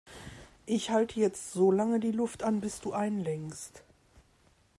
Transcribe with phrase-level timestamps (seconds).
[0.65, 3.83] Ich halte jetzt so lange die Luft an, bis du einlenkst.